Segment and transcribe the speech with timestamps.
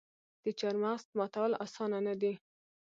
[0.43, 2.33] د چهارمغز ماتول اسانه نه دي.